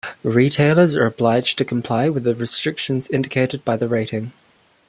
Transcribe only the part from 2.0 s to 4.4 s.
with the restrictions indicated by the rating.